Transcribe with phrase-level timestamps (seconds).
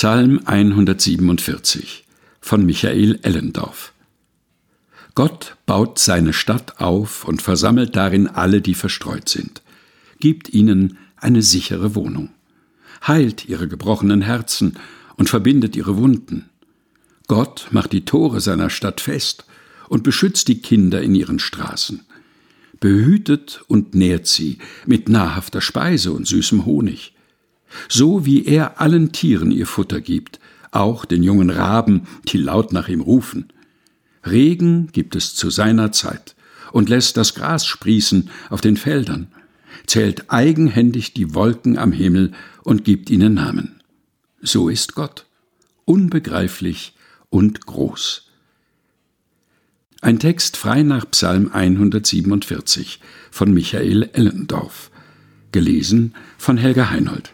[0.00, 2.04] Psalm 147
[2.40, 3.92] von Michael Ellendorf
[5.16, 9.60] Gott baut seine Stadt auf und versammelt darin alle, die verstreut sind,
[10.20, 12.30] gibt ihnen eine sichere Wohnung,
[13.08, 14.76] heilt ihre gebrochenen Herzen
[15.16, 16.48] und verbindet ihre Wunden.
[17.26, 19.46] Gott macht die Tore seiner Stadt fest
[19.88, 22.02] und beschützt die Kinder in ihren Straßen,
[22.78, 27.14] behütet und nährt sie mit nahrhafter Speise und süßem Honig
[27.88, 30.40] so wie er allen Tieren ihr Futter gibt,
[30.70, 33.52] auch den jungen Raben, die laut nach ihm rufen.
[34.24, 36.34] Regen gibt es zu seiner Zeit
[36.72, 39.28] und lässt das Gras sprießen auf den Feldern,
[39.86, 43.82] zählt eigenhändig die Wolken am Himmel und gibt ihnen Namen.
[44.42, 45.26] So ist Gott,
[45.84, 46.94] unbegreiflich
[47.30, 48.26] und groß.
[50.00, 53.00] Ein Text frei nach Psalm 147
[53.30, 54.90] von Michael Ellendorf,
[55.50, 57.32] gelesen von Helga Heinold.